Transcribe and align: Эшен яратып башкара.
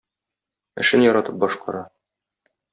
Эшен 0.85 1.05
яратып 1.09 1.39
башкара. 1.45 1.87